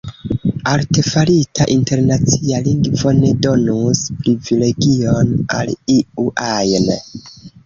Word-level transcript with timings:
Artefarita 0.69 1.67
internacia 1.73 2.61
lingvo 2.67 3.13
ne 3.19 3.29
donus 3.47 4.01
privilegion 4.23 5.31
al 5.59 5.71
iu 5.99 6.27
ajn. 6.49 6.91